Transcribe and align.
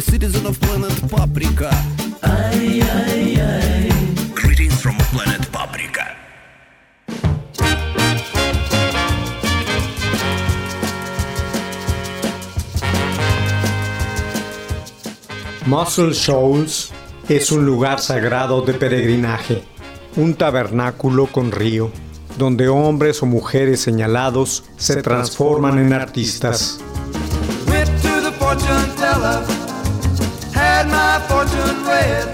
A 0.00 0.02
citizen 0.02 0.46
of 0.46 0.58
planet 0.58 0.98
Paprika. 1.10 1.68
ay, 2.22 2.80
ay, 2.80 3.36
ay. 3.38 3.88
Greetings 4.34 4.80
from 4.80 4.96
planet 5.12 5.46
Paprika. 5.52 6.16
Muscle 15.66 16.14
Shoals 16.14 16.92
es 17.28 17.52
un 17.52 17.66
lugar 17.66 18.00
sagrado 18.00 18.62
de 18.62 18.72
peregrinaje, 18.72 19.64
un 20.16 20.32
tabernáculo 20.32 21.26
con 21.26 21.52
río, 21.52 21.90
donde 22.38 22.68
hombres 22.68 23.22
o 23.22 23.26
mujeres 23.26 23.82
señalados 23.82 24.64
se 24.78 25.02
transforman 25.02 25.78
en 25.78 25.92
artistas. 25.92 26.80
Read. 32.00 32.28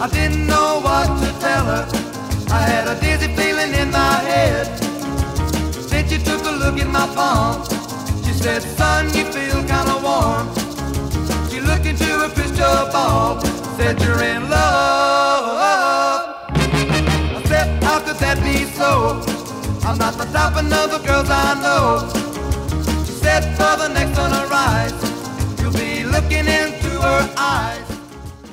I 0.00 0.08
didn't 0.08 0.46
know 0.46 0.80
what 0.86 1.06
to 1.20 1.28
tell 1.40 1.64
her. 1.72 1.84
I 2.50 2.60
had 2.72 2.84
a 2.88 2.96
dizzy 3.00 3.28
feeling 3.34 3.72
in 3.82 3.90
my 3.90 4.16
head. 4.30 4.66
Then 5.90 6.08
she 6.08 6.18
took 6.18 6.42
a 6.44 6.54
look 6.62 6.76
at 6.78 6.90
my 6.98 7.06
palm. 7.14 7.64
She 8.24 8.32
said, 8.32 8.62
Son, 8.78 9.06
you 9.16 9.24
feel 9.34 9.60
kinda 9.72 9.96
warm. 10.06 10.46
She 11.50 11.60
looked 11.60 11.86
into 11.86 12.08
a 12.26 12.28
crystal 12.36 12.80
ball, 12.94 13.40
said, 13.76 14.00
You're 14.02 14.22
in 14.22 14.42
love. 14.50 15.44
I 17.38 17.42
said, 17.50 17.82
How 17.82 17.98
could 18.00 18.18
that 18.24 18.38
be 18.42 18.64
so? 18.78 18.90
I'm 19.86 19.98
not 19.98 20.14
the 20.20 20.26
type 20.36 20.56
of 20.60 20.72
other 20.80 21.00
girls 21.06 21.30
I 21.30 21.48
know. 21.64 21.84
She 23.06 23.12
said, 23.24 23.42
For 23.56 23.72
the 23.82 23.88
next 23.96 24.14
to 24.18 24.26
you'll 25.62 25.72
be 25.72 26.04
looking 26.04 26.46
into 26.60 26.90
her 27.06 27.22
eyes. 27.36 27.85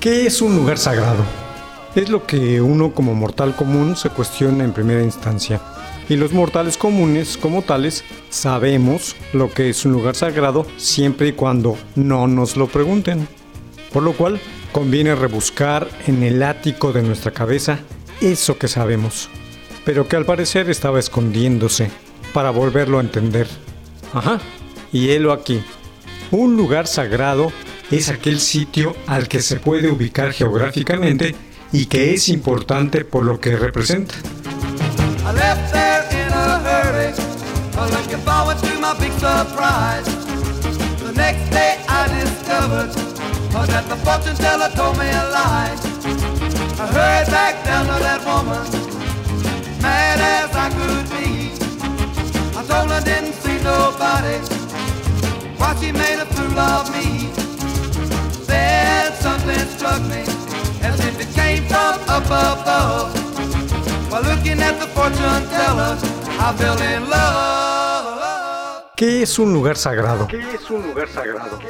¿Qué 0.03 0.25
es 0.25 0.41
un 0.41 0.53
lugar 0.57 0.77
sagrado? 0.77 1.23
Es 1.95 2.09
lo 2.09 2.27
que 2.27 2.59
uno 2.59 2.93
como 2.93 3.15
mortal 3.15 3.55
común 3.55 3.95
se 3.95 4.09
cuestiona 4.09 4.65
en 4.65 4.73
primera 4.73 5.01
instancia. 5.01 5.61
Y 6.09 6.17
los 6.17 6.33
mortales 6.33 6.75
comunes, 6.75 7.37
como 7.37 7.61
tales, 7.61 8.03
sabemos 8.29 9.15
lo 9.31 9.49
que 9.49 9.69
es 9.69 9.85
un 9.85 9.93
lugar 9.93 10.15
sagrado 10.15 10.67
siempre 10.75 11.29
y 11.29 11.31
cuando 11.31 11.77
no 11.95 12.27
nos 12.27 12.57
lo 12.57 12.67
pregunten. 12.67 13.29
Por 13.93 14.03
lo 14.03 14.11
cual, 14.11 14.41
conviene 14.73 15.15
rebuscar 15.15 15.87
en 16.05 16.21
el 16.23 16.43
ático 16.43 16.91
de 16.91 17.01
nuestra 17.01 17.31
cabeza 17.31 17.79
eso 18.19 18.57
que 18.57 18.67
sabemos, 18.67 19.29
pero 19.85 20.09
que 20.09 20.17
al 20.17 20.25
parecer 20.25 20.69
estaba 20.69 20.99
escondiéndose 20.99 21.89
para 22.33 22.49
volverlo 22.49 22.97
a 22.97 23.03
entender. 23.03 23.47
Ajá, 24.11 24.41
y 24.91 25.11
helo 25.11 25.31
aquí. 25.31 25.63
Un 26.29 26.57
lugar 26.57 26.87
sagrado 26.87 27.53
es 27.97 28.09
aquel 28.09 28.39
sitio 28.39 28.95
al 29.07 29.27
que 29.27 29.41
se 29.41 29.57
puede 29.57 29.89
ubicar 29.89 30.31
geográficamente 30.31 31.35
y 31.71 31.85
que 31.85 32.13
es 32.13 32.29
importante 32.29 33.05
por 33.05 33.23
lo 33.23 33.39
que 33.39 33.55
representa. 33.55 34.15
I 52.55 52.65
told 52.67 52.87
nobody, 53.63 54.37
why 55.57 55.75
she 55.81 55.91
made 55.91 56.19
a 56.19 56.25
fool 56.25 56.59
of 56.59 56.89
me. 56.91 57.42
Then 58.53 59.13
something 59.25 59.65
struck 59.75 60.01
me, 60.13 60.21
as 60.87 60.99
if 61.09 61.15
it 61.23 61.31
came 61.33 61.63
from 61.71 61.95
up 62.07 62.25
above. 62.25 63.09
While 64.09 64.23
looking 64.29 64.59
at 64.61 64.75
the 64.79 64.87
fortune 64.95 65.43
teller, 65.49 65.97
I 66.45 66.53
fell 66.57 66.79
in 66.81 67.09
love. 67.09 67.73
¿Qué 68.95 69.23
es 69.23 69.39
un 69.39 69.51
lugar 69.51 69.75
sagrado? 69.75 70.27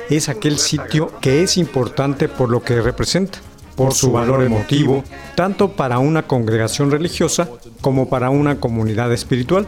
es 0.09 0.29
aquel 0.29 0.59
sitio 0.59 1.09
que 1.21 1.41
es 1.41 1.57
importante 1.57 2.27
por 2.27 2.49
lo 2.49 2.61
que 2.61 2.81
representa, 2.81 3.39
por 3.75 3.93
su 3.93 4.11
valor 4.11 4.43
emotivo, 4.43 5.03
tanto 5.35 5.69
para 5.69 5.99
una 5.99 6.23
congregación 6.23 6.91
religiosa 6.91 7.47
como 7.79 8.09
para 8.09 8.29
una 8.29 8.59
comunidad 8.59 9.11
espiritual. 9.13 9.65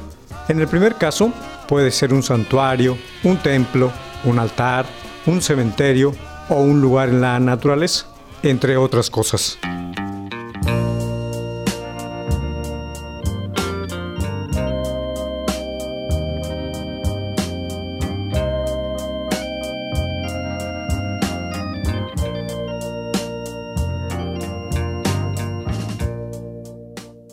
En 0.50 0.60
el 0.60 0.68
primer 0.68 0.96
caso, 0.96 1.32
puede 1.68 1.92
ser 1.92 2.14
un 2.14 2.24
santuario, 2.24 2.98
un 3.24 3.38
templo, 3.38 3.90
un 4.26 4.38
altar, 4.38 4.86
un 5.26 5.42
cementerio 5.42 6.14
o 6.50 6.56
un 6.56 6.82
lugar 6.82 7.10
en 7.10 7.22
la 7.22 7.40
naturaleza, 7.40 8.06
entre 8.44 8.78
otras 8.78 9.10
cosas. 9.10 9.58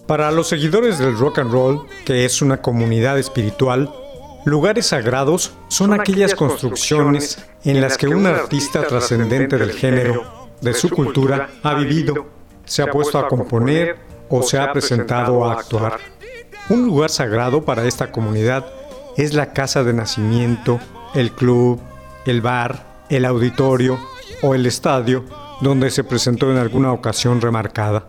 Para 0.07 0.31
los 0.31 0.49
seguidores 0.49 0.99
del 0.99 1.17
rock 1.17 1.39
and 1.39 1.51
roll, 1.51 1.87
que 2.05 2.27
es 2.27 2.43
una 2.43 2.61
comunidad 2.61 3.19
espiritual, 3.19 3.91
lugares 4.45 4.87
sagrados 4.87 5.53
son 5.69 5.93
aquellas 5.93 6.35
construcciones 6.35 7.45
en 7.65 7.81
las 7.81 7.97
que 7.97 8.09
un 8.09 8.27
artista 8.27 8.87
trascendente 8.87 9.57
del 9.57 9.73
género, 9.73 10.51
de 10.61 10.75
su 10.75 10.91
cultura, 10.91 11.51
ha 11.63 11.75
vivido, 11.75 12.27
se 12.65 12.83
ha 12.83 12.87
puesto 12.87 13.19
a 13.19 13.29
componer 13.29 13.97
o 14.29 14.43
se 14.43 14.59
ha 14.59 14.73
presentado 14.73 15.45
a 15.45 15.55
actuar. 15.55 15.99
Un 16.69 16.87
lugar 16.87 17.11
sagrado 17.11 17.65
para 17.65 17.85
esta 17.87 18.13
comunidad 18.13 18.67
es 19.17 19.35
la 19.35 19.53
casa 19.53 19.85
de 19.85 19.93
nacimiento, 19.93 20.81
el 21.15 21.33
club, 21.33 21.81
el 22.25 22.41
bar, 22.41 23.05
el 23.11 23.25
auditorio 23.25 23.99
o 24.43 24.55
el 24.55 24.67
estadio 24.67 25.25
donde 25.61 25.91
se 25.91 26.05
presentó 26.05 26.51
en 26.51 26.59
alguna 26.59 26.93
ocasión 26.93 27.41
remarcada. 27.41 28.09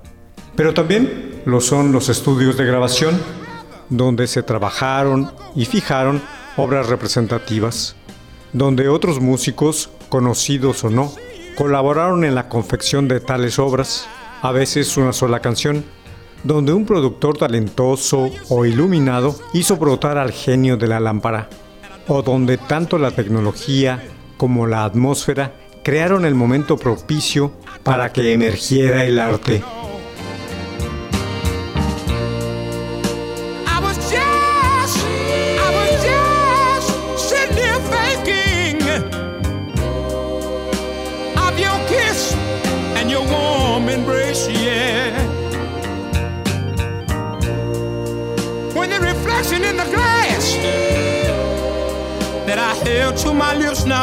Pero 0.55 0.73
también 0.73 1.41
lo 1.45 1.61
son 1.61 1.91
los 1.91 2.09
estudios 2.09 2.57
de 2.57 2.65
grabación, 2.65 3.19
donde 3.97 4.27
se 4.27 4.43
trabajaron 4.43 5.31
y 5.55 5.65
fijaron 5.65 6.21
obras 6.57 6.87
representativas, 6.87 7.95
donde 8.51 8.89
otros 8.89 9.19
músicos, 9.19 9.89
conocidos 10.09 10.83
o 10.83 10.89
no, 10.89 11.11
colaboraron 11.55 12.23
en 12.25 12.35
la 12.35 12.49
confección 12.49 13.07
de 13.07 13.19
tales 13.19 13.59
obras, 13.59 14.07
a 14.41 14.51
veces 14.51 14.97
una 14.97 15.13
sola 15.13 15.39
canción, 15.39 15.85
donde 16.43 16.73
un 16.73 16.85
productor 16.85 17.37
talentoso 17.37 18.29
o 18.49 18.65
iluminado 18.65 19.35
hizo 19.53 19.77
brotar 19.77 20.17
al 20.17 20.31
genio 20.31 20.75
de 20.75 20.87
la 20.87 20.99
lámpara, 20.99 21.49
o 22.07 22.21
donde 22.21 22.57
tanto 22.57 22.97
la 22.97 23.11
tecnología 23.11 24.03
como 24.37 24.67
la 24.67 24.83
atmósfera 24.83 25.53
crearon 25.83 26.25
el 26.25 26.35
momento 26.35 26.77
propicio 26.77 27.53
para 27.83 28.11
que 28.11 28.33
emergiera 28.33 29.05
el 29.05 29.19
arte. 29.19 29.63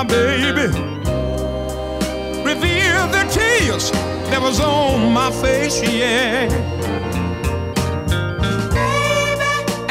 Baby. 0.04 0.68
Reveal 2.42 3.06
the 3.08 3.24
tears 3.30 3.90
that 4.30 4.40
was 4.40 4.60
on 4.60 5.12
my 5.12 5.30
face, 5.30 5.82
yeah. 5.82 6.48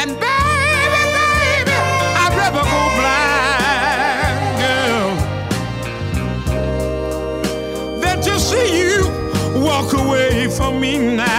And 0.02 0.12
baby, 0.20 1.04
baby, 1.18 1.78
I'd 2.22 2.34
rather 2.38 2.64
go 2.74 2.82
blind, 3.00 4.40
than 8.02 8.18
to 8.22 8.40
see 8.40 8.80
you 8.82 8.98
walk 9.62 9.94
away 9.94 10.48
from 10.50 10.80
me 10.80 10.98
now. 11.16 11.39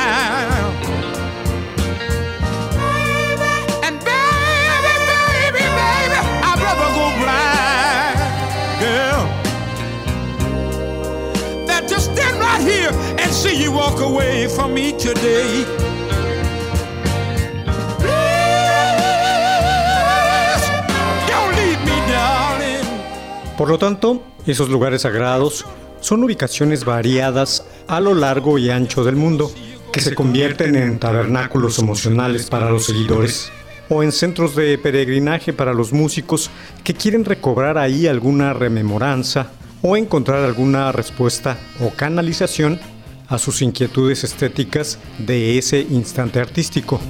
Walk 13.91 14.01
away 14.03 14.49
from 14.49 14.75
me 14.75 14.93
today. 14.93 15.67
Por 23.57 23.69
lo 23.69 23.79
tanto, 23.79 24.23
esos 24.47 24.71
lugares 24.71 25.03
sagrados 25.03 25.67
son 26.01 26.25
ubicaciones 26.25 26.85
variadas 26.85 27.67
a 27.89 28.01
lo 28.01 28.15
largo 28.15 28.57
y 28.57 28.71
ancho 28.71 29.05
del 29.05 29.17
mundo, 29.17 29.53
que 29.93 30.01
se 30.01 30.15
convierten 30.15 30.77
en 30.77 30.99
tabernáculos 30.99 31.79
emocionales 31.79 32.49
para 32.49 32.71
los 32.71 32.87
seguidores 32.87 33.53
o 33.91 34.03
en 34.03 34.13
centros 34.13 34.55
de 34.55 34.79
peregrinaje 34.79 35.53
para 35.53 35.75
los 35.75 35.93
músicos 35.93 36.51
que 36.85 36.95
quieren 36.95 37.25
recobrar 37.25 37.77
ahí 37.77 38.07
alguna 38.07 38.55
rememoranza 38.55 39.51
o 39.83 39.97
encontrar 39.97 40.45
alguna 40.45 40.93
respuesta 40.93 41.59
o 41.81 41.91
canalización 41.91 42.81
a 43.31 43.39
sus 43.39 43.63
inquietudes 43.63 44.25
estéticas 44.25 44.99
de 45.19 45.57
ese 45.57 45.81
instante 45.81 46.41
artístico. 46.41 47.01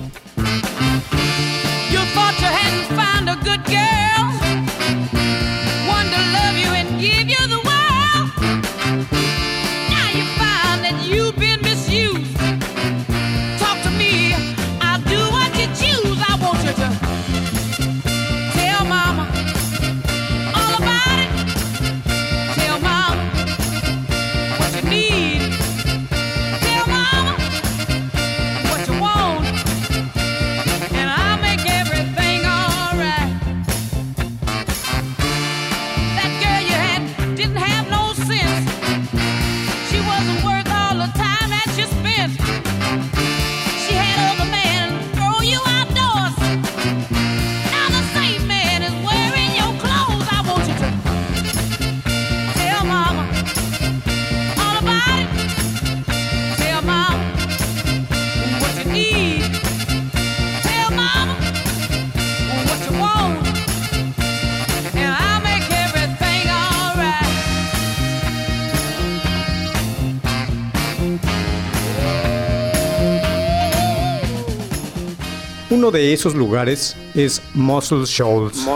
Uno 75.71 75.93
de 75.93 76.13
esos 76.13 76.35
lugares 76.35 76.97
es 77.15 77.41
Muscle 77.55 78.05
Shoals, 78.05 78.67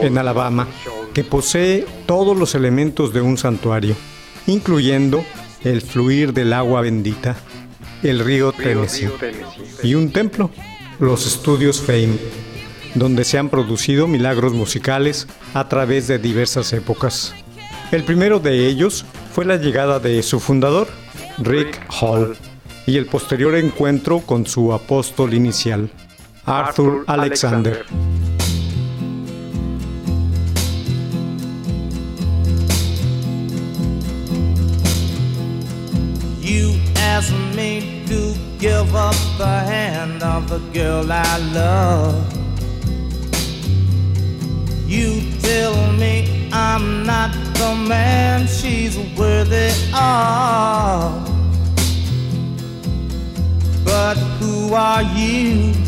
en 0.00 0.16
Alabama, 0.16 0.66
que 1.12 1.22
posee 1.22 1.84
todos 2.06 2.34
los 2.34 2.54
elementos 2.54 3.12
de 3.12 3.20
un 3.20 3.36
santuario, 3.36 3.94
incluyendo 4.46 5.22
el 5.64 5.82
fluir 5.82 6.32
del 6.32 6.54
agua 6.54 6.80
bendita, 6.80 7.36
el 8.02 8.20
río 8.20 8.52
Tennessee. 8.52 9.10
Y 9.82 9.94
un 9.94 10.12
templo, 10.12 10.50
los 10.98 11.26
estudios 11.26 11.82
Fame, 11.82 12.16
donde 12.94 13.24
se 13.24 13.36
han 13.36 13.50
producido 13.50 14.06
milagros 14.06 14.54
musicales 14.54 15.28
a 15.52 15.68
través 15.68 16.08
de 16.08 16.18
diversas 16.18 16.72
épocas. 16.72 17.34
El 17.92 18.02
primero 18.02 18.40
de 18.40 18.66
ellos 18.66 19.04
fue 19.34 19.44
la 19.44 19.56
llegada 19.56 19.98
de 19.98 20.22
su 20.22 20.40
fundador, 20.40 20.88
Rick 21.36 21.78
Hall, 22.00 22.34
y 22.86 22.96
el 22.96 23.04
posterior 23.04 23.54
encuentro 23.56 24.20
con 24.20 24.46
su 24.46 24.72
apóstol 24.72 25.34
inicial, 25.34 25.90
Arthur 26.46 27.04
Alexander. 27.08 27.84
You 36.40 36.80
asked 36.96 37.32
me 37.54 38.04
to 38.06 38.34
give 38.58 38.94
up 38.94 39.14
the 39.38 39.46
hand 39.46 40.22
of 40.22 40.48
the 40.48 40.58
girl 40.72 41.12
I 41.12 41.38
love. 41.52 42.40
You 44.86 45.20
tell 45.40 45.92
me 45.92 46.48
I'm 46.52 47.04
not 47.04 47.32
the 47.54 47.74
man 47.88 48.46
she's 48.48 48.98
worthy 49.16 49.70
of. 49.94 51.26
But 53.84 54.16
who 54.38 54.74
are 54.74 55.02
you 55.02 55.79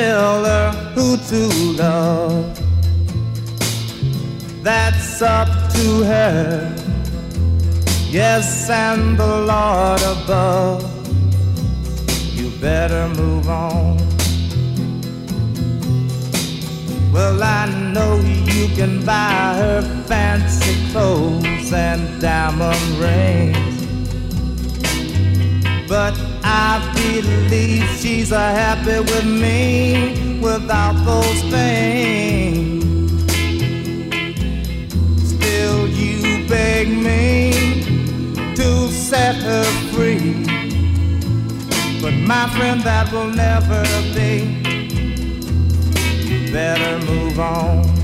tell 0.00 0.44
her 0.44 0.70
who 0.94 1.06
to 1.30 1.40
love? 1.82 2.46
That's 4.62 5.20
up 5.20 5.50
to 5.74 5.86
her. 6.12 6.74
Yes, 8.08 8.70
and 8.70 9.18
the 9.18 9.32
Lord 9.52 10.02
above. 10.14 10.82
You 12.36 12.48
better 12.68 13.04
move 13.20 13.46
on. 13.48 13.98
Well, 17.12 17.42
I 17.42 17.66
know 17.94 18.12
you 18.54 18.66
can 18.78 19.04
buy 19.04 19.54
her 19.62 19.82
fancy 20.08 20.74
clothes 20.90 21.72
and 21.72 22.02
diamond 22.20 22.86
rings. 23.04 23.76
But 25.88 26.14
I 26.42 26.92
believe 26.94 27.88
she's 27.98 28.32
a 28.32 28.38
happy 28.38 29.00
with 29.00 29.26
me 29.26 30.38
without 30.40 30.94
those 31.04 31.42
things. 31.50 32.84
Still, 35.28 35.88
you 35.88 36.46
beg 36.48 36.88
me 36.88 37.52
to 38.54 38.88
set 38.88 39.36
her 39.36 39.64
free. 39.92 40.44
But 42.00 42.14
my 42.14 42.48
friend, 42.56 42.80
that 42.82 43.12
will 43.12 43.30
never 43.30 43.82
be. 44.14 44.56
You 46.26 46.52
better 46.52 47.04
move 47.04 47.38
on. 47.38 47.99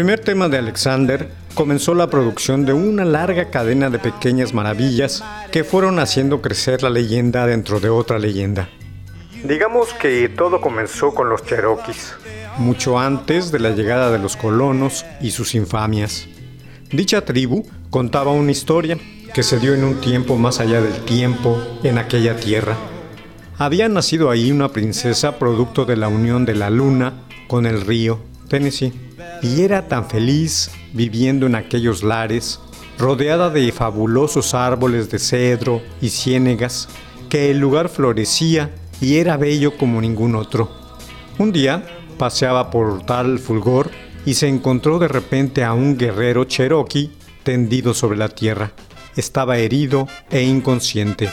Primer 0.00 0.20
tema 0.20 0.48
de 0.48 0.56
Alexander, 0.56 1.28
comenzó 1.52 1.92
la 1.92 2.08
producción 2.08 2.64
de 2.64 2.72
una 2.72 3.04
larga 3.04 3.50
cadena 3.50 3.90
de 3.90 3.98
pequeñas 3.98 4.54
maravillas 4.54 5.22
que 5.52 5.62
fueron 5.62 5.98
haciendo 5.98 6.40
crecer 6.40 6.82
la 6.82 6.88
leyenda 6.88 7.44
dentro 7.44 7.80
de 7.80 7.90
otra 7.90 8.18
leyenda. 8.18 8.70
Digamos 9.44 9.92
que 9.92 10.30
todo 10.30 10.62
comenzó 10.62 11.12
con 11.14 11.28
los 11.28 11.44
Cherokees, 11.44 12.14
mucho 12.56 12.98
antes 12.98 13.52
de 13.52 13.58
la 13.58 13.72
llegada 13.72 14.10
de 14.10 14.18
los 14.18 14.38
colonos 14.38 15.04
y 15.20 15.32
sus 15.32 15.54
infamias. 15.54 16.26
Dicha 16.90 17.26
tribu 17.26 17.66
contaba 17.90 18.32
una 18.32 18.52
historia 18.52 18.96
que 19.34 19.42
se 19.42 19.58
dio 19.58 19.74
en 19.74 19.84
un 19.84 20.00
tiempo 20.00 20.38
más 20.38 20.60
allá 20.60 20.80
del 20.80 20.98
tiempo 21.04 21.62
en 21.82 21.98
aquella 21.98 22.36
tierra. 22.36 22.74
Había 23.58 23.86
nacido 23.90 24.30
ahí 24.30 24.50
una 24.50 24.70
princesa 24.70 25.38
producto 25.38 25.84
de 25.84 25.98
la 25.98 26.08
unión 26.08 26.46
de 26.46 26.54
la 26.54 26.70
luna 26.70 27.26
con 27.48 27.66
el 27.66 27.82
río 27.82 28.30
Tennessee 28.48 29.09
y 29.42 29.62
era 29.62 29.88
tan 29.88 30.08
feliz 30.08 30.70
viviendo 30.92 31.46
en 31.46 31.54
aquellos 31.54 32.02
lares, 32.02 32.60
rodeada 32.98 33.50
de 33.50 33.72
fabulosos 33.72 34.54
árboles 34.54 35.10
de 35.10 35.18
cedro 35.18 35.82
y 36.00 36.10
ciénegas, 36.10 36.88
que 37.28 37.50
el 37.50 37.58
lugar 37.58 37.88
florecía 37.88 38.70
y 39.00 39.16
era 39.16 39.36
bello 39.36 39.76
como 39.76 40.00
ningún 40.00 40.34
otro. 40.34 40.70
Un 41.38 41.52
día 41.52 41.84
paseaba 42.18 42.70
por 42.70 43.06
tal 43.06 43.38
fulgor 43.38 43.90
y 44.26 44.34
se 44.34 44.48
encontró 44.48 44.98
de 44.98 45.08
repente 45.08 45.64
a 45.64 45.72
un 45.72 45.96
guerrero 45.96 46.44
cherokee 46.44 47.10
tendido 47.42 47.94
sobre 47.94 48.18
la 48.18 48.28
tierra. 48.28 48.72
Estaba 49.16 49.58
herido 49.58 50.06
e 50.30 50.42
inconsciente. 50.42 51.30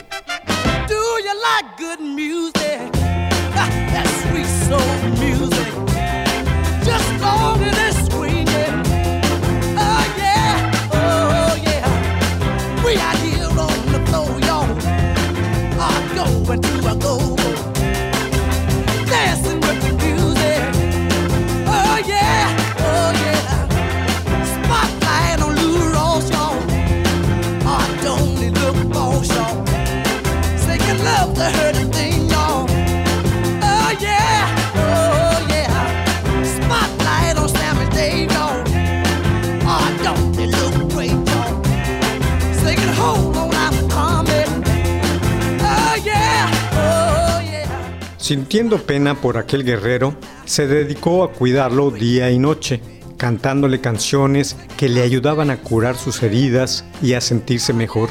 Sintiendo 48.28 48.82
pena 48.82 49.14
por 49.14 49.38
aquel 49.38 49.64
guerrero, 49.64 50.14
se 50.44 50.66
dedicó 50.66 51.24
a 51.24 51.32
cuidarlo 51.32 51.90
día 51.90 52.30
y 52.30 52.38
noche, 52.38 52.82
cantándole 53.16 53.80
canciones 53.80 54.54
que 54.76 54.90
le 54.90 55.00
ayudaban 55.00 55.48
a 55.50 55.56
curar 55.56 55.96
sus 55.96 56.22
heridas 56.22 56.84
y 57.00 57.14
a 57.14 57.22
sentirse 57.22 57.72
mejor. 57.72 58.10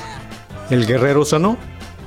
El 0.71 0.87
guerrero 0.87 1.23
sanó, 1.23 1.55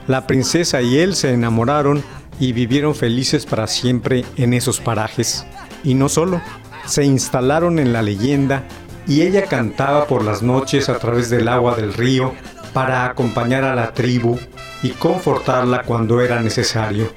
la 0.09 0.27
princesa 0.27 0.83
y 0.83 0.99
él 0.99 1.15
se 1.15 1.33
enamoraron 1.33 2.03
y 2.41 2.53
vivieron 2.53 2.97
felices 2.97 3.47
para 3.47 3.69
siempre 3.69 4.25
en 4.35 4.55
esos 4.55 4.81
parajes. 4.81 5.47
Y 5.85 5.95
no 5.95 6.09
solo, 6.09 6.41
se 6.87 7.05
instalaron 7.05 7.79
en 7.79 7.93
la 7.93 8.03
leyenda 8.03 8.65
y 9.07 9.23
ella 9.23 9.45
cantaba 9.45 10.07
por 10.07 10.25
las 10.25 10.43
noches 10.43 10.89
a 10.89 10.99
través 10.99 11.31
del 11.31 11.47
agua 11.47 11.77
del 11.77 11.95
río 11.95 12.35
para 12.73 13.05
acompañar 13.05 13.63
a 13.63 13.77
la 13.77 13.95
tribu 13.95 14.37
y 14.83 14.89
confortarla 14.89 15.85
cuando 15.85 16.21
era 16.21 16.41
necesario. 16.41 17.13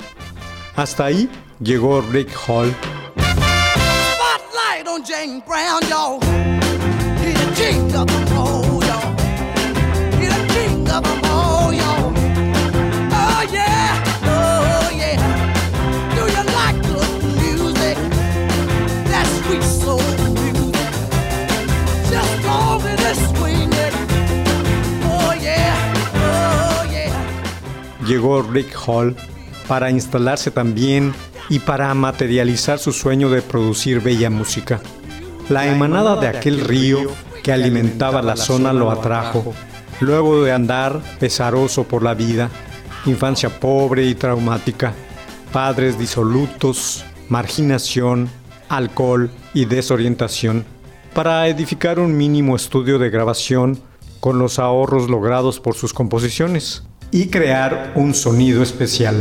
Hasta 0.75 1.05
ahí 1.05 1.29
llegó 1.59 2.01
Rick 2.01 2.31
Hall, 2.47 2.75
llegó 28.05 28.41
Rick 28.41 28.75
Hall 28.85 29.15
para 29.73 29.89
instalarse 29.89 30.51
también 30.51 31.15
y 31.49 31.57
para 31.57 31.91
materializar 31.95 32.77
su 32.77 32.91
sueño 32.93 33.31
de 33.31 33.41
producir 33.41 34.01
bella 34.01 34.29
música. 34.29 34.79
La 35.49 35.65
emanada 35.65 36.15
de 36.15 36.27
aquel 36.27 36.59
río 36.59 36.99
que 37.41 37.51
alimentaba 37.51 38.21
la 38.21 38.35
zona 38.35 38.71
lo 38.71 38.91
atrajo, 38.91 39.51
luego 39.99 40.43
de 40.43 40.51
andar 40.51 41.01
pesaroso 41.19 41.85
por 41.85 42.03
la 42.03 42.13
vida, 42.13 42.51
infancia 43.07 43.49
pobre 43.59 44.05
y 44.05 44.13
traumática, 44.13 44.93
padres 45.51 45.97
disolutos, 45.97 47.03
marginación, 47.27 48.29
alcohol 48.69 49.31
y 49.55 49.65
desorientación, 49.65 50.65
para 51.15 51.47
edificar 51.47 51.97
un 51.97 52.15
mínimo 52.15 52.55
estudio 52.55 52.99
de 52.99 53.09
grabación 53.09 53.81
con 54.19 54.37
los 54.37 54.59
ahorros 54.59 55.09
logrados 55.09 55.59
por 55.59 55.73
sus 55.73 55.95
composiciones 55.95 56.83
y 57.09 57.29
crear 57.29 57.93
un 57.95 58.13
sonido 58.13 58.61
especial. 58.61 59.15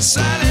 Mustang 0.00 0.49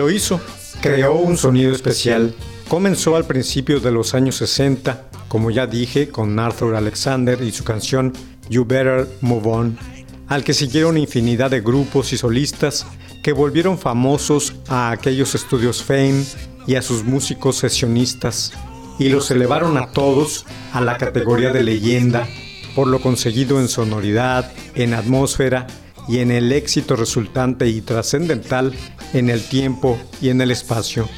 lo 0.00 0.10
hizo. 0.10 0.40
Creó 0.80 1.14
un 1.14 1.36
sonido 1.36 1.72
especial. 1.72 2.34
Comenzó 2.68 3.16
al 3.16 3.26
principio 3.26 3.80
de 3.80 3.92
los 3.92 4.14
años 4.14 4.36
60, 4.36 5.10
como 5.28 5.50
ya 5.50 5.66
dije, 5.66 6.08
con 6.08 6.38
Arthur 6.38 6.74
Alexander 6.74 7.42
y 7.42 7.52
su 7.52 7.64
canción 7.64 8.14
You 8.48 8.64
Better 8.64 9.06
Move 9.20 9.50
On, 9.50 9.78
al 10.26 10.42
que 10.42 10.54
siguieron 10.54 10.96
infinidad 10.96 11.50
de 11.50 11.60
grupos 11.60 12.14
y 12.14 12.16
solistas 12.16 12.86
que 13.22 13.32
volvieron 13.32 13.78
famosos 13.78 14.54
a 14.68 14.90
aquellos 14.90 15.34
estudios 15.34 15.82
Fame 15.82 16.24
y 16.66 16.76
a 16.76 16.82
sus 16.82 17.04
músicos 17.04 17.56
sesionistas. 17.56 18.52
y 18.98 19.08
los 19.08 19.30
elevaron 19.30 19.78
a 19.78 19.92
todos 19.92 20.44
a 20.74 20.80
la 20.82 20.98
categoría 20.98 21.52
de 21.52 21.62
leyenda 21.62 22.28
por 22.74 22.86
lo 22.86 23.00
conseguido 23.00 23.58
en 23.58 23.68
sonoridad, 23.68 24.52
en 24.74 24.94
atmósfera 24.94 25.66
y 26.10 26.18
en 26.18 26.32
el 26.32 26.50
éxito 26.50 26.96
resultante 26.96 27.68
y 27.68 27.82
trascendental 27.82 28.74
en 29.12 29.30
el 29.30 29.42
tiempo 29.42 29.96
y 30.20 30.30
en 30.30 30.40
el 30.40 30.50
espacio. 30.50 31.08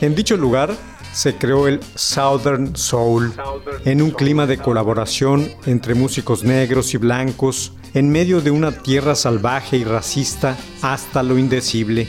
En 0.00 0.14
dicho 0.14 0.38
lugar 0.38 0.74
se 1.12 1.36
creó 1.36 1.68
el 1.68 1.80
Southern 1.94 2.74
Soul, 2.74 3.34
en 3.84 4.00
un 4.00 4.10
clima 4.10 4.46
de 4.46 4.56
colaboración 4.56 5.50
entre 5.66 5.94
músicos 5.94 6.44
negros 6.44 6.94
y 6.94 6.96
blancos, 6.96 7.72
en 7.92 8.08
medio 8.08 8.40
de 8.40 8.50
una 8.50 8.72
tierra 8.72 9.14
salvaje 9.14 9.76
y 9.76 9.84
racista 9.84 10.56
hasta 10.80 11.22
lo 11.22 11.36
indecible. 11.36 12.08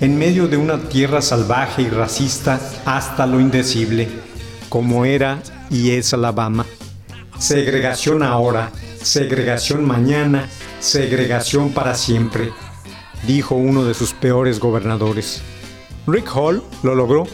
En 0.00 0.18
medio 0.18 0.48
de 0.48 0.56
una 0.56 0.88
tierra 0.88 1.22
salvaje 1.22 1.82
y 1.82 1.88
racista 1.88 2.60
hasta 2.84 3.26
lo 3.26 3.40
indecible, 3.40 4.08
como 4.74 5.04
era 5.04 5.40
y 5.70 5.92
es 5.92 6.12
Alabama. 6.14 6.66
Segregación 7.38 8.24
ahora, 8.24 8.72
segregación 9.00 9.84
mañana, 9.84 10.48
segregación 10.80 11.70
para 11.70 11.94
siempre, 11.94 12.50
dijo 13.24 13.54
uno 13.54 13.84
de 13.84 13.94
sus 13.94 14.14
peores 14.14 14.58
gobernadores. 14.58 15.42
Rick 16.08 16.28
Hall 16.34 16.60
lo 16.82 16.96
logró 16.96 17.28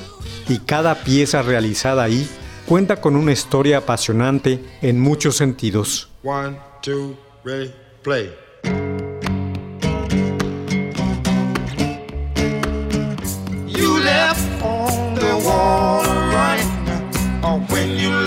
y 0.51 0.59
cada 0.59 0.97
pieza 0.97 1.41
realizada 1.41 2.03
ahí 2.03 2.29
cuenta 2.67 3.01
con 3.01 3.17
una 3.17 3.33
historia 3.33 3.79
apasionante 3.79 4.63
en 4.83 5.01
muchos 5.01 5.39
sentidos. 5.39 6.11
One, 6.23 6.59
two, 6.83 7.17
play. 8.03 8.35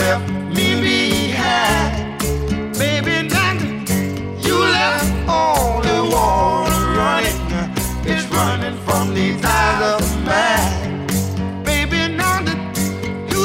Left 0.03 0.29
me 0.55 0.67
behind. 0.81 2.19
Baby, 2.77 3.15
now 3.35 3.53
you 4.45 4.57
left 4.77 5.11
on 5.29 5.81
the 5.87 5.99
wall 6.11 6.67
running, 6.97 7.39
it's 8.11 8.25
running 8.37 8.77
from 8.85 9.13
these 9.13 9.39
eyes 9.57 9.81
of 9.93 10.03
mine. 10.27 11.07
Baby, 11.63 12.01
now 12.21 12.37
that 12.47 12.61
you 13.31 13.41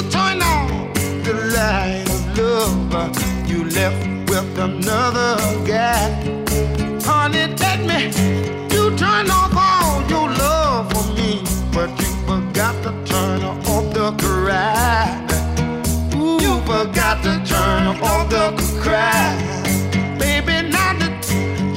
the 1.26 1.34
light 1.56 2.08
of 2.10 2.38
love, 2.38 3.16
you 3.50 3.60
left 3.78 4.02
with 4.30 4.58
another 4.68 5.30
guy. 5.72 6.06
Honey, 7.08 7.46
let 7.62 7.78
me, 7.90 8.00
cry. 18.80 19.36
Baby, 20.18 20.68
now 20.68 20.92
that 20.98 21.24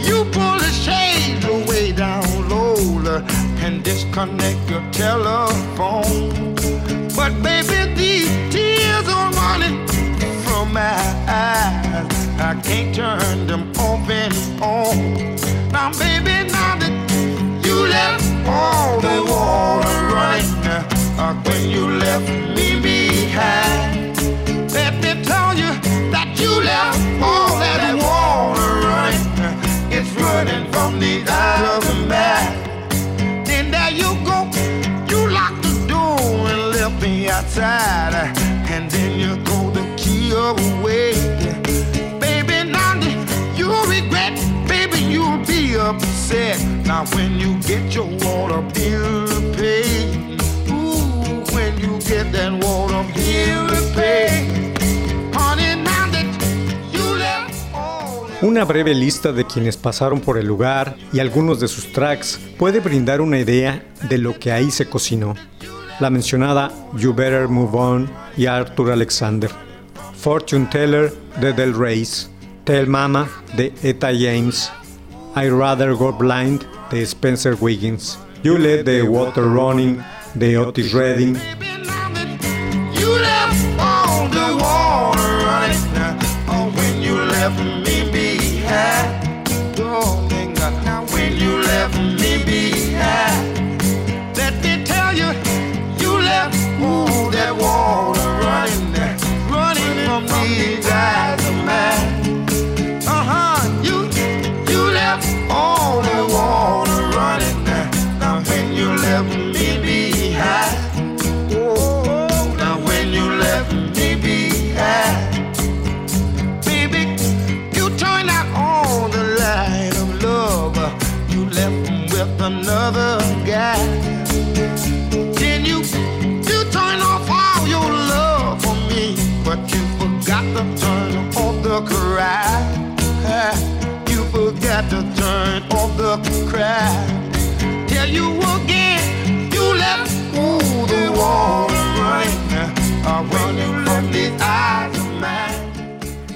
you 0.06 0.26
pull 0.32 0.58
the 0.60 0.72
shades 0.72 1.46
away 1.46 1.92
down 1.92 2.50
low 2.50 2.76
and 3.64 3.84
disconnect 3.84 4.70
your 4.70 4.84
telephone. 4.92 6.56
But 7.16 7.32
baby, 7.42 7.94
these 7.96 8.30
tears 8.54 9.08
are 9.08 9.32
running 9.32 9.88
from 10.44 10.74
my 10.74 10.96
eyes. 11.28 12.08
I 12.40 12.60
can't 12.64 12.94
turn 12.96 13.48
them 13.48 13.72
off 13.78 14.10
and 14.10 14.34
on. 14.62 15.38
Now, 15.72 15.92
baby, 15.94 16.50
now 16.52 16.76
that 16.82 17.66
you 17.66 17.88
left 17.88 18.26
all 18.48 19.00
the 19.00 19.24
water 19.32 19.98
running, 20.14 20.46
uh, 21.18 21.34
when 21.46 21.70
you 21.70 21.88
left 21.88 22.28
me 22.56 22.82
behind, 22.82 23.01
When 47.10 47.40
you 47.40 47.58
get 47.64 47.96
your 47.96 48.06
water 48.06 48.62
bill 48.76 49.28
paid, 49.56 50.40
when 51.52 51.80
you 51.80 52.00
get 52.02 52.32
that 52.32 52.54
water 52.64 53.04
bill 53.16 53.68
paid, 53.96 54.52
Una 58.44 58.66
breve 58.66 58.94
lista 58.94 59.32
de 59.32 59.46
quienes 59.46 59.78
pasaron 59.78 60.20
por 60.20 60.38
el 60.38 60.46
lugar 60.46 60.96
y 61.12 61.20
algunos 61.20 61.60
de 61.60 61.68
sus 61.68 61.92
tracks 61.92 62.40
puede 62.60 62.80
brindar 62.80 63.20
una 63.20 63.40
idea 63.40 63.84
de 64.08 64.18
lo 64.20 64.38
que 64.38 64.52
ahí 64.52 64.70
se 64.70 64.88
cocinó. 64.88 65.36
La 66.00 66.12
mencionada 66.12 66.72
You 66.98 67.14
Better 67.14 67.48
Move 67.48 67.78
On 67.78 68.10
y 68.38 68.46
Arthur 68.46 68.92
Alexander, 68.92 69.50
Fortune 70.16 70.68
Teller 70.72 71.12
de 71.40 71.52
Del 71.54 71.74
Reys, 71.74 72.30
Tell 72.64 72.86
Mama 72.86 73.28
de 73.56 73.74
Etta 73.82 74.12
James, 74.12 74.72
I 75.36 75.50
Rather 75.50 75.94
Go 75.94 76.12
Blind 76.12 76.64
Spencer 76.92 77.56
Wiggins, 77.56 78.18
You 78.44 78.58
Let 78.58 78.86
the 78.86 79.04
Water 79.04 79.48
Running 79.50 80.04
de 80.38 80.58
Otis 80.58 80.94
Redding, 80.94 81.36
you 82.96 83.10
left 83.10 83.80
all 83.80 84.28
the 84.28 84.58
water 84.60 85.38
running, 85.46 85.78
oh, 86.50 86.70
when 86.76 87.02
you 87.02 87.16
left 87.16 87.58
me 87.86 87.91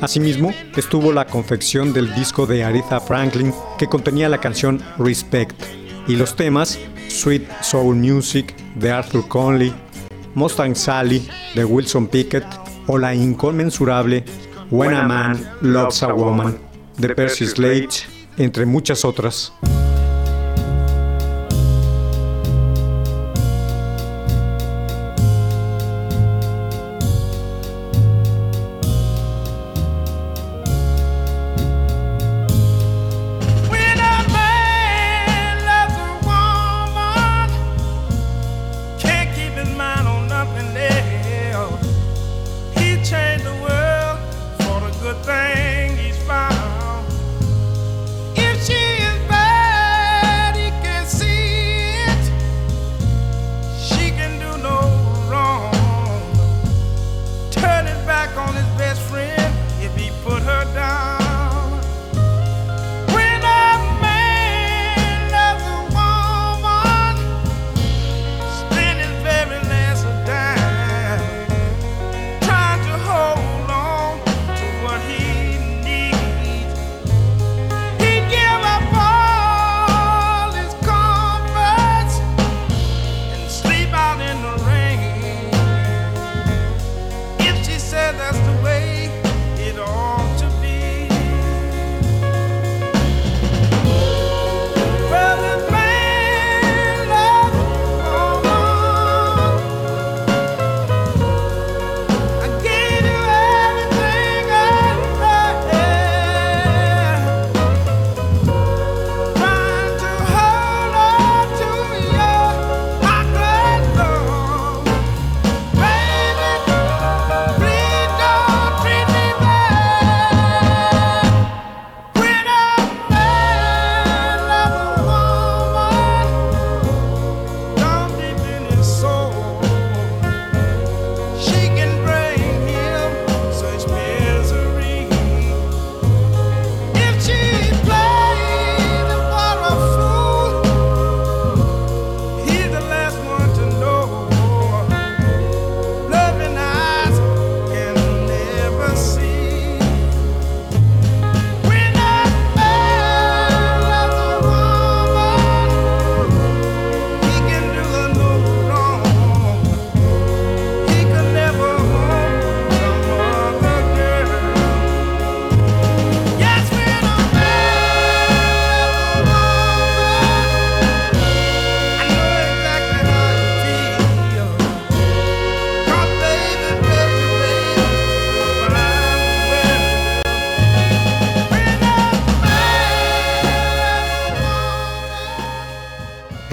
Asimismo, 0.01 0.54
estuvo 0.75 1.12
la 1.12 1.25
confección 1.25 1.91
del 1.91 2.13
disco 2.13 2.45
de 2.45 2.63
Aretha 2.63 2.99
Franklin 2.99 3.51
que 3.80 3.88
contenía 3.88 4.30
la 4.30 4.39
canción 4.39 4.80
Respect 4.99 5.60
y 6.08 6.15
los 6.15 6.36
temas 6.36 6.78
Sweet 7.08 7.49
Soul 7.62 7.95
Music 7.95 8.56
de 8.75 8.91
Arthur 8.91 9.28
Conley, 9.28 9.73
Mustang 10.36 10.75
Sally 10.75 11.28
de 11.56 11.65
Wilson 11.65 12.08
Pickett 12.08 12.45
o 12.86 12.99
la 12.99 13.15
inconmensurable 13.15 14.23
When 14.69 14.93
a 14.93 15.08
Man 15.08 15.43
Loves 15.62 16.04
a 16.04 16.13
Woman 16.13 16.60
de 16.97 17.15
Percy 17.15 17.47
Slade, 17.47 17.89
entre 18.38 18.65
muchas 18.65 19.06
otras. 19.06 19.54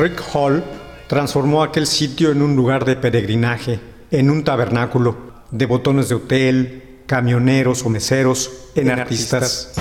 Rick 0.02 0.20
Hall 0.34 0.64
transformó 1.06 1.62
aquel 1.62 1.86
sitio 1.86 2.32
en 2.32 2.42
un 2.42 2.56
lugar 2.56 2.84
de 2.84 2.96
peregrinaje, 2.96 3.78
en 4.10 4.30
un 4.30 4.42
tabernáculo, 4.42 5.16
de 5.52 5.64
botones 5.64 6.08
de 6.08 6.16
hotel, 6.16 7.02
camioneros 7.06 7.84
o 7.84 7.88
meseros, 7.88 8.50
en 8.74 8.90
artistas. 8.90 9.72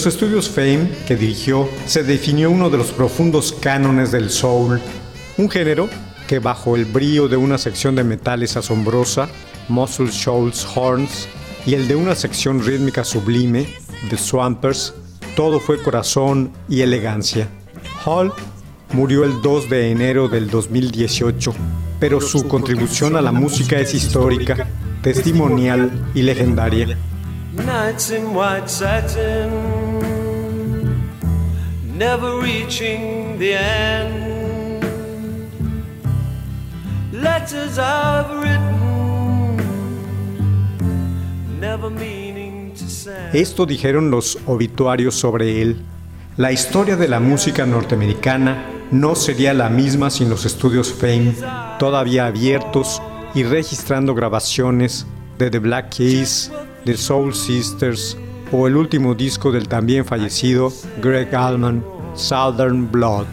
Los 0.00 0.14
estudios 0.14 0.48
Fame 0.48 0.88
que 1.06 1.14
dirigió, 1.14 1.68
se 1.84 2.02
definió 2.02 2.50
uno 2.50 2.70
de 2.70 2.78
los 2.78 2.90
profundos 2.90 3.52
cánones 3.52 4.10
del 4.10 4.30
soul, 4.30 4.80
un 5.36 5.50
género 5.50 5.90
que 6.26 6.38
bajo 6.38 6.74
el 6.74 6.86
brío 6.86 7.28
de 7.28 7.36
una 7.36 7.58
sección 7.58 7.94
de 7.96 8.02
metales 8.02 8.56
asombrosa, 8.56 9.28
Muscle 9.68 10.08
Shoals 10.10 10.66
Horns, 10.74 11.28
y 11.66 11.74
el 11.74 11.86
de 11.86 11.96
una 11.96 12.14
sección 12.14 12.64
rítmica 12.64 13.04
sublime, 13.04 13.68
The 14.08 14.16
Swampers, 14.16 14.94
todo 15.36 15.60
fue 15.60 15.82
corazón 15.82 16.50
y 16.66 16.80
elegancia. 16.80 17.48
Hall 18.06 18.32
murió 18.94 19.24
el 19.24 19.42
2 19.42 19.68
de 19.68 19.90
enero 19.90 20.28
del 20.28 20.48
2018, 20.48 21.52
pero 21.98 22.22
su 22.22 22.48
contribución 22.48 23.16
a 23.16 23.20
la 23.20 23.32
música 23.32 23.78
es 23.78 23.92
histórica, 23.92 24.66
testimonial 25.02 26.10
y 26.14 26.22
legendaria. 26.22 26.96
Esto 43.34 43.66
dijeron 43.66 44.10
los 44.10 44.38
obituarios 44.46 45.14
sobre 45.14 45.60
él. 45.60 45.82
La 46.38 46.52
historia 46.52 46.96
de 46.96 47.06
la 47.06 47.20
música 47.20 47.66
norteamericana 47.66 48.64
no 48.90 49.14
sería 49.14 49.52
la 49.52 49.68
misma 49.68 50.08
sin 50.08 50.30
los 50.30 50.46
estudios 50.46 50.94
Fame, 50.94 51.34
todavía 51.78 52.24
abiertos 52.24 53.02
y 53.34 53.42
registrando 53.42 54.14
grabaciones 54.14 55.04
de 55.36 55.50
The 55.50 55.58
Black 55.58 55.90
Keys, 55.96 56.50
The 56.86 56.96
Soul 56.96 57.34
Sisters 57.34 58.16
o 58.52 58.66
el 58.66 58.76
último 58.76 59.14
disco 59.14 59.52
del 59.52 59.68
también 59.68 60.04
fallecido 60.04 60.72
Greg 61.00 61.34
Allman, 61.34 61.84
Southern 62.14 62.90
Blood. 62.90 63.26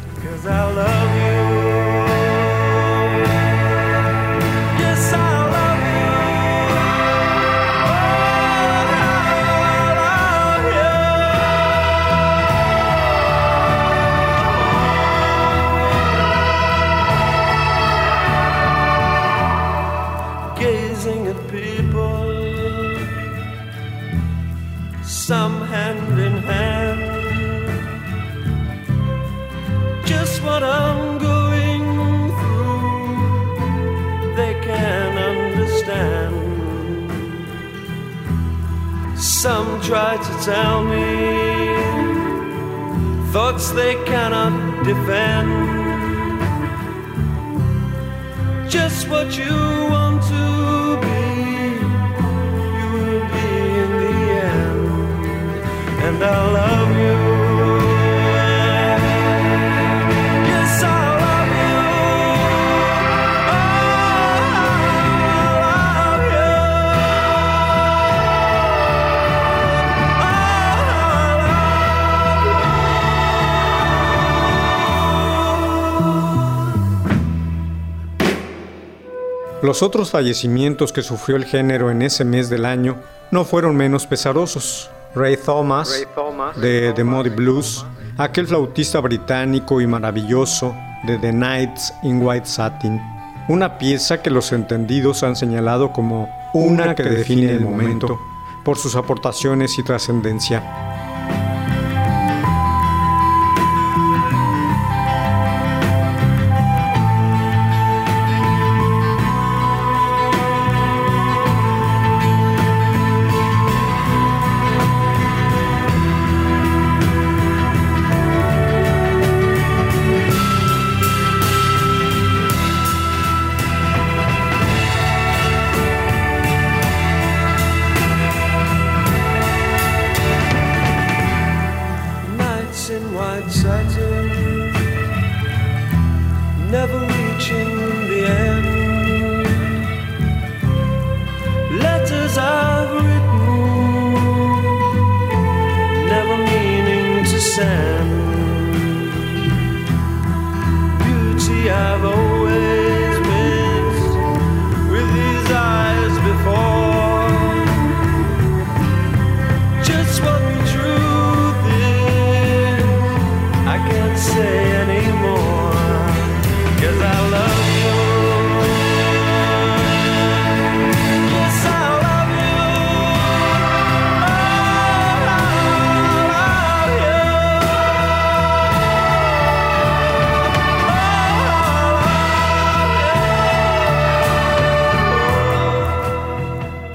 Los 79.68 79.84
otros 79.84 80.12
fallecimientos 80.12 80.94
que 80.94 81.02
sufrió 81.02 81.36
el 81.36 81.44
género 81.44 81.92
en 81.92 82.02
ese 82.02 82.24
mes 82.24 82.50
del 82.50 82.64
año 82.64 82.96
no 83.32 83.44
fueron 83.44 83.76
menos 83.76 84.08
pesarosos. 84.08 84.90
Ray 85.14 85.36
Thomas, 85.36 86.08
de 86.56 86.94
The 86.94 87.04
Moody 87.04 87.32
Blues, 87.32 87.86
aquel 88.18 88.48
flautista 88.48 89.02
británico 89.02 89.82
y 89.82 89.86
maravilloso 89.86 90.74
de 91.06 91.18
The 91.18 91.34
Nights 91.34 91.94
in 92.04 92.26
White 92.26 92.46
Satin, 92.46 93.02
una 93.50 93.78
pieza 93.78 94.22
que 94.22 94.30
los 94.30 94.54
entendidos 94.54 95.24
han 95.24 95.36
señalado 95.36 95.92
como 95.92 96.30
una 96.54 96.96
que 96.96 97.04
define 97.04 97.52
el 97.52 97.60
momento 97.60 98.18
por 98.64 98.78
sus 98.78 98.96
aportaciones 98.96 99.78
y 99.78 99.84
trascendencia. 99.84 100.97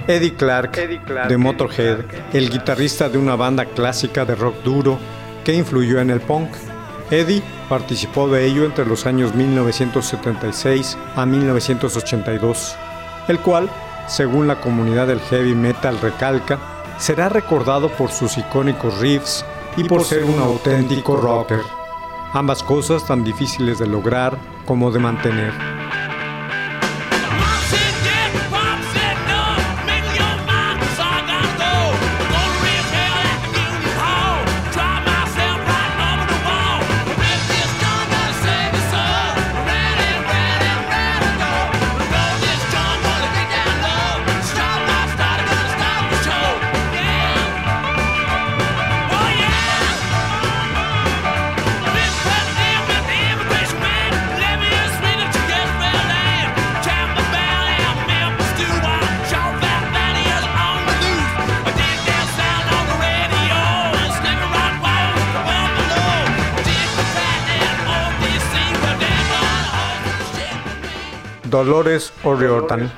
Eddie 0.09 0.35
Clark, 0.35 0.73
de 1.29 1.37
Motorhead, 1.37 1.99
el 2.33 2.51
guitarrista 2.51 3.09
de 3.09 3.19
una 3.19 3.37
banda 3.37 3.67
clásica 3.67 4.25
de 4.25 4.35
rock 4.35 4.57
duro 4.65 4.99
que 5.45 5.55
influyó 5.55 6.01
en 6.01 6.11
el 6.11 6.21
punk. 6.21 6.49
Eddie 7.11 7.43
participó 7.69 8.29
de 8.29 8.45
ello 8.45 8.65
entre 8.65 8.85
los 8.85 9.07
años 9.07 9.35
1976 9.35 10.99
a 11.15 11.25
1982, 11.25 12.77
el 13.29 13.39
cual, 13.39 13.69
según 14.09 14.49
la 14.49 14.61
comunidad 14.61 15.07
del 15.07 15.21
heavy 15.21 15.55
metal 15.55 15.99
recalca, 16.01 16.59
será 16.99 17.29
recordado 17.29 17.89
por 17.91 18.11
sus 18.11 18.37
icónicos 18.39 18.99
riffs 18.99 19.45
y 19.77 19.85
por 19.85 20.05
ser 20.05 20.25
un 20.25 20.41
auténtico 20.41 21.17
rocker. 21.17 21.61
Ambas 22.33 22.63
cosas 22.63 23.07
tan 23.07 23.23
difíciles 23.23 23.79
de 23.79 23.87
lograr 23.87 24.37
como 24.67 24.91
de 24.91 24.99
mantener. 24.99 25.82
Dolores 71.53 72.15
O'Riordan, 72.25 72.91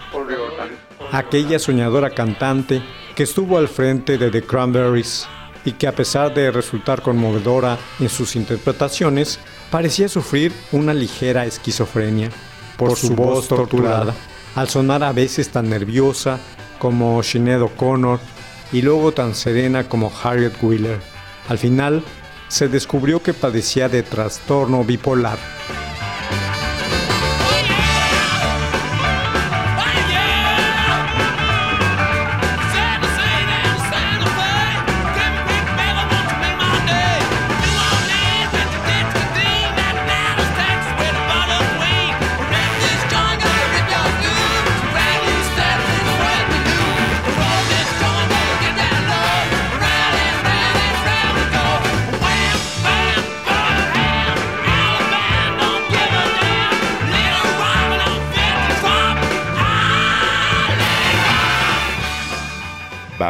aquella 1.10 1.58
soñadora 1.58 2.10
cantante 2.10 2.80
que 3.16 3.24
estuvo 3.24 3.58
al 3.58 3.66
frente 3.66 4.16
de 4.16 4.30
The 4.30 4.42
Cranberries 4.42 5.26
y 5.64 5.72
que 5.72 5.88
a 5.88 5.92
pesar 5.92 6.32
de 6.32 6.52
resultar 6.52 7.02
conmovedora 7.02 7.76
en 7.98 8.08
sus 8.08 8.36
interpretaciones, 8.36 9.40
parecía 9.72 10.08
sufrir 10.08 10.52
una 10.70 10.94
ligera 10.94 11.44
esquizofrenia 11.44 12.30
por 12.76 12.94
su 12.94 13.16
voz 13.16 13.48
torturada, 13.48 14.14
al 14.54 14.68
sonar 14.68 15.02
a 15.02 15.10
veces 15.10 15.48
tan 15.48 15.68
nerviosa 15.68 16.38
como 16.78 17.24
Sinead 17.24 17.62
O'Connor 17.62 18.20
y 18.72 18.82
luego 18.82 19.10
tan 19.10 19.34
serena 19.34 19.88
como 19.88 20.12
Harriet 20.22 20.62
Wheeler. 20.62 21.00
Al 21.48 21.58
final, 21.58 22.04
se 22.46 22.68
descubrió 22.68 23.20
que 23.20 23.34
padecía 23.34 23.88
de 23.88 24.04
trastorno 24.04 24.84
bipolar. 24.84 25.38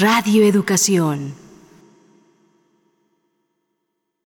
Radio 0.00 0.42
Educación. 0.42 1.41